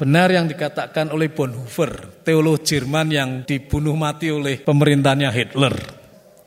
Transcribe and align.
benar 0.00 0.32
yang 0.32 0.48
dikatakan 0.48 1.12
oleh 1.12 1.28
Bonhoeffer, 1.28 2.24
teolog 2.24 2.64
Jerman 2.64 3.12
yang 3.12 3.30
dibunuh 3.44 3.92
mati 3.92 4.32
oleh 4.32 4.56
pemerintahnya 4.64 5.28
Hitler. 5.28 5.76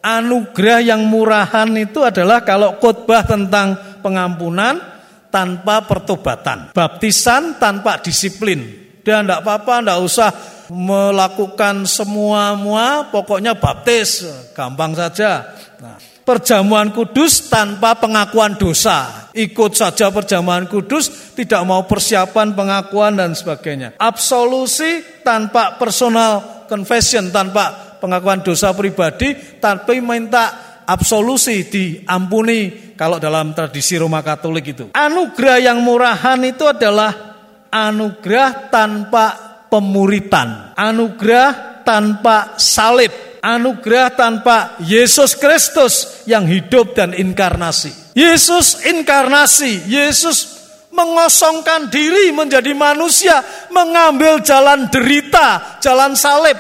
Anugerah 0.02 0.82
yang 0.82 1.06
murahan 1.06 1.70
itu 1.78 2.02
adalah 2.02 2.42
kalau 2.42 2.82
khotbah 2.82 3.22
tentang 3.22 4.02
pengampunan 4.02 4.82
tanpa 5.30 5.86
pertobatan, 5.86 6.74
baptisan 6.74 7.62
tanpa 7.62 8.02
disiplin. 8.02 8.82
Dan 9.06 9.30
tidak 9.30 9.46
apa-apa, 9.46 9.84
tidak 9.84 10.00
usah 10.02 10.30
melakukan 10.74 11.86
semua-mua, 11.86 13.14
pokoknya 13.14 13.54
baptis, 13.54 14.26
gampang 14.58 14.98
saja. 14.98 15.54
Nah, 15.78 16.00
perjamuan 16.24 16.92
kudus 16.96 17.52
tanpa 17.52 18.00
pengakuan 18.00 18.56
dosa. 18.56 19.30
Ikut 19.36 19.76
saja 19.76 20.10
perjamuan 20.10 20.66
kudus, 20.66 21.36
tidak 21.36 21.62
mau 21.68 21.84
persiapan 21.86 22.56
pengakuan 22.56 23.16
dan 23.20 23.36
sebagainya. 23.36 24.00
Absolusi 24.00 25.22
tanpa 25.22 25.76
personal 25.78 26.66
confession, 26.68 27.30
tanpa 27.30 27.98
pengakuan 28.00 28.44
dosa 28.44 28.72
pribadi, 28.76 29.36
tapi 29.60 30.00
minta 30.04 30.80
absolusi 30.84 31.68
diampuni 31.68 32.94
kalau 33.00 33.20
dalam 33.20 33.56
tradisi 33.56 33.96
Roma 33.96 34.20
Katolik 34.20 34.76
itu. 34.76 34.86
Anugerah 34.92 35.60
yang 35.60 35.80
murahan 35.82 36.40
itu 36.44 36.68
adalah 36.68 37.36
anugerah 37.74 38.70
tanpa 38.70 39.26
pemuritan, 39.72 40.78
anugerah 40.78 41.82
tanpa 41.82 42.56
salib, 42.62 43.12
anugerah 43.44 44.16
tanpa 44.16 44.80
Yesus 44.80 45.36
Kristus 45.36 46.24
yang 46.24 46.48
hidup 46.48 46.96
dan 46.96 47.12
inkarnasi. 47.12 48.16
Yesus 48.16 48.80
inkarnasi, 48.88 49.84
Yesus 49.92 50.64
mengosongkan 50.96 51.92
diri 51.92 52.32
menjadi 52.32 52.72
manusia, 52.72 53.44
mengambil 53.68 54.40
jalan 54.40 54.88
derita, 54.88 55.78
jalan 55.84 56.16
salib 56.16 56.56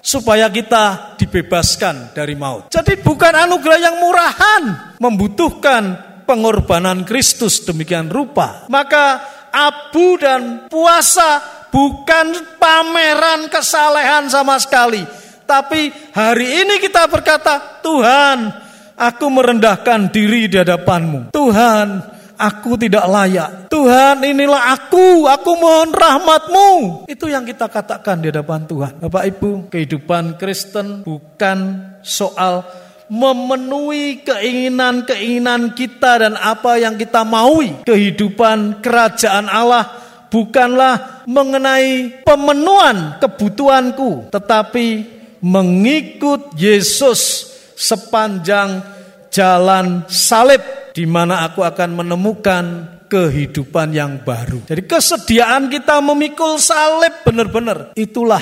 supaya 0.00 0.48
kita 0.48 1.14
dibebaskan 1.20 2.16
dari 2.16 2.32
maut. 2.32 2.72
Jadi 2.72 2.96
bukan 3.04 3.34
anugerah 3.36 3.78
yang 3.78 3.96
murahan, 4.00 4.62
membutuhkan 4.96 5.82
pengorbanan 6.24 7.04
Kristus 7.04 7.60
demikian 7.66 8.08
rupa. 8.08 8.64
Maka 8.72 9.20
abu 9.52 10.16
dan 10.16 10.70
puasa 10.70 11.42
bukan 11.68 12.56
pameran 12.56 13.52
kesalehan 13.52 14.30
sama 14.32 14.56
sekali. 14.62 15.21
Tapi 15.52 15.92
hari 16.16 16.64
ini 16.64 16.80
kita 16.80 17.04
berkata, 17.12 17.84
Tuhan, 17.84 18.48
aku 18.96 19.26
merendahkan 19.28 20.08
diri 20.08 20.48
di 20.48 20.56
hadapanmu. 20.56 21.28
Tuhan, 21.28 22.00
aku 22.40 22.80
tidak 22.80 23.04
layak. 23.04 23.68
Tuhan, 23.68 24.24
inilah 24.24 24.72
aku, 24.72 25.28
aku 25.28 25.50
mohon 25.60 25.92
rahmatmu. 25.92 26.70
Itu 27.04 27.28
yang 27.28 27.44
kita 27.44 27.68
katakan 27.68 28.24
di 28.24 28.32
hadapan 28.32 28.64
Tuhan. 28.64 29.04
Bapak 29.04 29.28
Ibu, 29.28 29.68
kehidupan 29.68 30.40
Kristen 30.40 31.04
bukan 31.04 31.58
soal 32.00 32.64
memenuhi 33.12 34.24
keinginan-keinginan 34.24 35.76
kita 35.76 36.24
dan 36.24 36.34
apa 36.40 36.80
yang 36.80 36.96
kita 36.96 37.28
maui. 37.28 37.84
Kehidupan 37.84 38.80
kerajaan 38.80 39.52
Allah 39.52 40.00
bukanlah 40.32 41.28
mengenai 41.28 42.24
pemenuhan 42.24 43.20
kebutuhanku, 43.20 44.32
tetapi 44.32 45.20
mengikut 45.42 46.54
Yesus 46.54 47.50
sepanjang 47.74 48.80
jalan 49.28 50.06
salib 50.06 50.62
di 50.94 51.02
mana 51.08 51.44
aku 51.44 51.66
akan 51.66 52.04
menemukan 52.04 52.64
kehidupan 53.10 53.92
yang 53.92 54.22
baru. 54.24 54.64
Jadi 54.64 54.88
kesediaan 54.88 55.68
kita 55.68 56.00
memikul 56.00 56.56
salib 56.56 57.26
benar-benar 57.26 57.92
itulah 57.98 58.40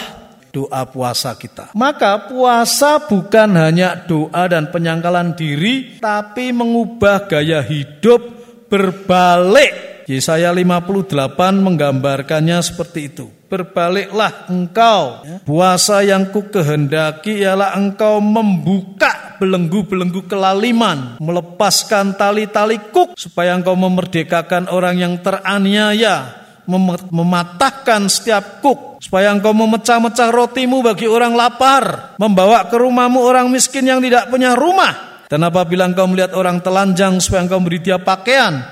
doa 0.51 0.83
puasa 0.87 1.35
kita. 1.39 1.75
Maka 1.75 2.31
puasa 2.31 3.03
bukan 3.07 3.55
hanya 3.59 3.99
doa 4.07 4.47
dan 4.51 4.69
penyangkalan 4.69 5.39
diri, 5.39 5.99
tapi 6.03 6.51
mengubah 6.51 7.31
gaya 7.31 7.63
hidup 7.63 8.21
berbalik. 8.67 10.05
Yesaya 10.11 10.51
58 10.51 11.15
menggambarkannya 11.63 12.59
seperti 12.67 13.01
itu. 13.15 13.27
Berbaliklah 13.51 14.47
engkau. 14.47 15.27
Puasa 15.43 16.07
yang 16.07 16.31
ku 16.31 16.47
kehendaki 16.47 17.43
ialah 17.43 17.75
engkau 17.75 18.23
membuka 18.23 19.35
belenggu-belenggu 19.43 20.31
kelaliman. 20.31 21.19
Melepaskan 21.19 22.15
tali-tali 22.15 22.79
kuk 22.95 23.19
supaya 23.19 23.59
engkau 23.59 23.75
memerdekakan 23.75 24.71
orang 24.71 25.03
yang 25.03 25.19
teraniaya 25.19 26.41
mematahkan 27.11 28.07
setiap 28.07 28.63
kuk 28.63 29.03
supaya 29.03 29.35
engkau 29.35 29.51
memecah-mecah 29.51 30.31
rotimu 30.31 30.87
bagi 30.87 31.11
orang 31.11 31.35
lapar, 31.35 32.15
membawa 32.21 32.71
ke 32.71 32.77
rumahmu 32.79 33.19
orang 33.19 33.51
miskin 33.51 33.89
yang 33.91 33.99
tidak 33.99 34.31
punya 34.31 34.55
rumah. 34.55 35.25
Dan 35.27 35.47
apabila 35.47 35.91
engkau 35.91 36.07
melihat 36.07 36.35
orang 36.39 36.63
telanjang 36.63 37.19
supaya 37.19 37.47
engkau 37.47 37.63
beri 37.63 37.83
dia 37.83 37.99
pakaian 37.99 38.63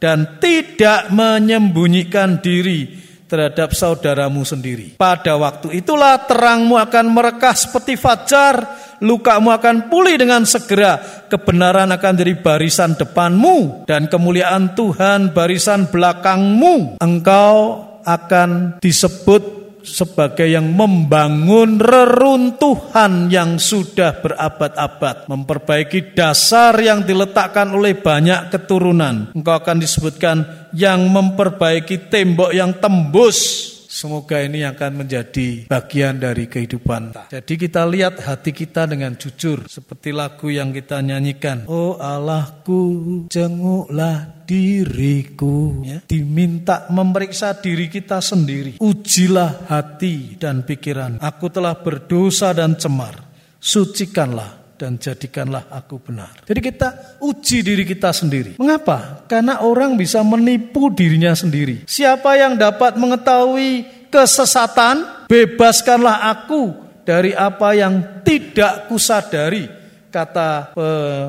dan 0.00 0.40
tidak 0.40 1.12
menyembunyikan 1.12 2.40
diri 2.40 3.07
terhadap 3.28 3.76
saudaramu 3.76 4.42
sendiri. 4.42 4.96
Pada 4.96 5.36
waktu 5.36 5.84
itulah 5.84 6.16
terangmu 6.24 6.80
akan 6.80 7.06
merekah 7.12 7.52
seperti 7.52 8.00
fajar, 8.00 8.64
lukamu 9.04 9.52
akan 9.52 9.92
pulih 9.92 10.16
dengan 10.16 10.48
segera, 10.48 11.26
kebenaran 11.28 11.92
akan 11.92 12.12
jadi 12.16 12.34
barisan 12.40 12.96
depanmu, 12.96 13.84
dan 13.84 14.08
kemuliaan 14.08 14.72
Tuhan 14.72 15.36
barisan 15.36 15.86
belakangmu. 15.92 16.98
Engkau 16.98 17.84
akan 18.08 18.80
disebut 18.80 19.57
sebagai 19.94 20.44
yang 20.44 20.76
membangun 20.76 21.80
reruntuhan 21.80 23.32
yang 23.32 23.56
sudah 23.56 24.20
berabad-abad, 24.20 25.24
memperbaiki 25.30 26.12
dasar 26.12 26.76
yang 26.76 27.08
diletakkan 27.08 27.72
oleh 27.72 27.96
banyak 27.96 28.52
keturunan. 28.52 29.32
Engkau 29.32 29.56
akan 29.56 29.80
disebutkan 29.80 30.68
yang 30.76 31.08
memperbaiki 31.08 32.12
tembok 32.12 32.52
yang 32.52 32.76
tembus. 32.76 33.77
Semoga 33.98 34.38
ini 34.38 34.62
akan 34.62 35.02
menjadi 35.02 35.66
bagian 35.66 36.22
dari 36.22 36.46
kehidupan. 36.46 37.18
Jadi 37.34 37.58
kita 37.58 37.82
lihat 37.82 38.22
hati 38.22 38.54
kita 38.54 38.86
dengan 38.86 39.18
jujur. 39.18 39.66
Seperti 39.66 40.14
lagu 40.14 40.54
yang 40.54 40.70
kita 40.70 41.02
nyanyikan. 41.02 41.66
Oh 41.66 41.98
Allahku 41.98 43.26
jenguklah 43.26 44.46
diriku. 44.46 45.82
Ya. 45.82 45.98
Diminta 46.06 46.86
memeriksa 46.94 47.58
diri 47.58 47.90
kita 47.90 48.22
sendiri. 48.22 48.78
Ujilah 48.78 49.66
hati 49.66 50.38
dan 50.38 50.62
pikiran. 50.62 51.18
Aku 51.18 51.50
telah 51.50 51.74
berdosa 51.82 52.54
dan 52.54 52.78
cemar. 52.78 53.26
Sucikanlah 53.58 54.57
dan 54.78 54.96
jadikanlah 54.96 55.66
aku 55.68 55.98
benar. 55.98 56.30
Jadi 56.46 56.60
kita 56.62 57.18
uji 57.18 57.66
diri 57.66 57.82
kita 57.82 58.14
sendiri. 58.14 58.54
Mengapa? 58.56 59.26
Karena 59.26 59.66
orang 59.66 59.98
bisa 59.98 60.22
menipu 60.22 60.88
dirinya 60.94 61.34
sendiri. 61.34 61.82
Siapa 61.84 62.38
yang 62.38 62.54
dapat 62.54 62.94
mengetahui 62.94 63.84
kesesatan, 64.08 65.26
bebaskanlah 65.26 66.30
aku 66.30 66.72
dari 67.02 67.34
apa 67.34 67.74
yang 67.74 68.22
tidak 68.22 68.86
kusadari 68.86 69.66
kata 70.08 70.72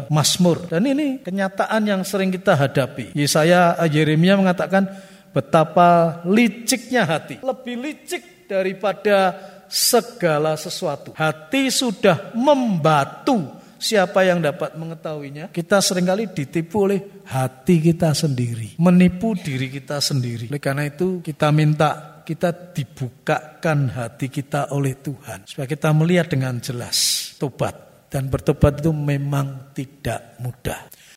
Mazmur. 0.07 0.69
Dan 0.69 0.85
ini 0.88 1.19
kenyataan 1.19 1.81
yang 1.89 2.01
sering 2.05 2.29
kita 2.29 2.55
hadapi. 2.55 3.11
Yesaya 3.17 3.75
Yeremia 3.89 4.38
mengatakan 4.39 4.88
betapa 5.33 6.21
liciknya 6.29 7.03
hati. 7.03 7.41
Lebih 7.41 7.75
licik 7.81 8.49
daripada 8.49 9.35
segala 9.69 10.57
sesuatu. 10.57 11.13
Hati 11.16 11.69
sudah 11.69 12.34
membatu. 12.35 13.62
Siapa 13.80 14.28
yang 14.28 14.44
dapat 14.44 14.75
mengetahuinya? 14.75 15.56
Kita 15.56 15.80
sering 15.80 16.03
kali 16.03 16.28
ditipu 16.28 16.84
oleh 16.84 17.24
hati 17.24 17.80
kita 17.80 18.12
sendiri. 18.12 18.75
Menipu 18.75 19.40
diri 19.40 19.72
kita 19.72 20.03
sendiri. 20.03 20.52
Oleh 20.52 20.59
karena 20.59 20.84
itu 20.84 21.24
kita 21.24 21.47
minta 21.56 22.19
kita 22.28 22.75
dibukakan 22.75 23.88
hati 23.95 24.27
kita 24.27 24.75
oleh 24.75 25.00
Tuhan. 25.00 25.48
Supaya 25.48 25.63
kita 25.63 25.95
melihat 25.95 26.27
dengan 26.27 26.60
jelas. 26.60 27.31
Tobat. 27.39 28.06
Dan 28.12 28.27
bertobat 28.27 28.83
itu 28.83 28.92
memang 28.92 29.72
tidak 29.72 30.36
mudah. 30.44 30.92